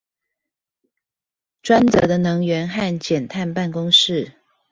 [1.61, 4.33] 專責的能源和減碳辦公室